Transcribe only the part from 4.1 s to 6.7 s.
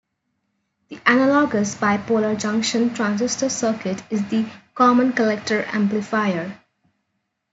is the common-collector amplifier.